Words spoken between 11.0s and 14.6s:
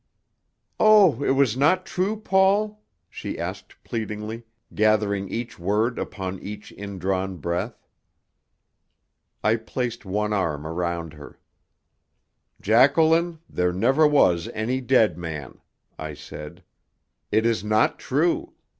her. "Jacqueline, there never was